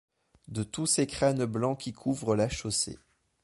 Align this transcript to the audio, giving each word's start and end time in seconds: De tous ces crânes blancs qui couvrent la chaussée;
De 0.47 0.63
tous 0.63 0.87
ces 0.87 1.05
crânes 1.05 1.45
blancs 1.45 1.79
qui 1.81 1.93
couvrent 1.93 2.33
la 2.35 2.49
chaussée; 2.49 2.97